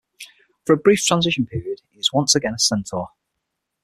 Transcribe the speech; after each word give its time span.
For 0.65 0.73
a 0.73 0.77
brief 0.77 1.03
transition 1.05 1.45
period, 1.45 1.83
he 1.91 1.99
is 1.99 2.11
once 2.11 2.33
again 2.33 2.55
a 2.55 2.57
centaur. 2.57 3.09